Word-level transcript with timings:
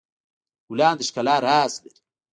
ګلان 0.67 0.95
د 0.97 1.01
ښکلا 1.07 1.35
راز 1.47 1.73
لري. 1.83 1.99